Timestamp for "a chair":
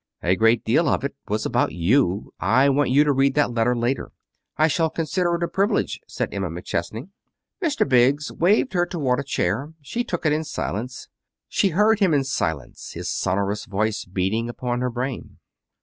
9.19-9.73